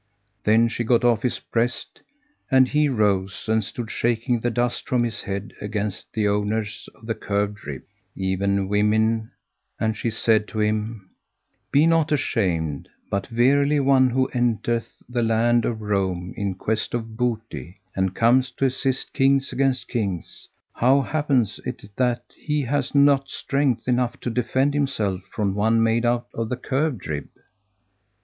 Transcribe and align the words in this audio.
Then 0.45 0.67
she 0.67 0.83
got 0.83 1.03
off 1.03 1.21
his 1.21 1.37
breast 1.37 2.01
and 2.49 2.67
he 2.67 2.89
rose 2.89 3.47
and 3.47 3.63
stood 3.63 3.91
shaking 3.91 4.39
the 4.39 4.49
dust 4.49 4.89
from 4.89 5.03
his 5.03 5.21
head 5.21 5.53
against 5.61 6.11
the 6.11 6.27
owners 6.27 6.89
of 6.95 7.05
the 7.05 7.13
curved 7.13 7.67
rib, 7.67 7.83
even 8.15 8.67
women; 8.67 9.29
and 9.79 9.95
she 9.95 10.09
said 10.09 10.47
to 10.47 10.59
him, 10.59 11.11
"Be 11.71 11.85
not 11.85 12.11
ashamed; 12.11 12.89
but 13.11 13.27
verily 13.27 13.79
one 13.79 14.09
who 14.09 14.27
entereth 14.33 15.03
the 15.07 15.21
land 15.21 15.65
of 15.65 15.83
Roum 15.83 16.33
in 16.35 16.55
quest 16.55 16.95
of 16.95 17.15
booty, 17.15 17.77
and 17.95 18.15
cometh 18.15 18.55
to 18.55 18.65
assist 18.65 19.13
Kings 19.13 19.53
against 19.53 19.87
Kings, 19.87 20.49
how 20.73 21.01
happeneth 21.01 21.59
it 21.63 21.83
that 21.97 22.23
he 22.35 22.63
hath 22.63 22.95
not 22.95 23.29
strength 23.29 23.87
enough 23.87 24.19
to 24.21 24.31
defend 24.31 24.73
himself 24.73 25.21
from 25.31 25.53
one 25.53 25.83
made 25.83 26.07
out 26.07 26.25
of 26.33 26.49
the 26.49 26.57
curved 26.57 27.05
rib?" 27.05 27.27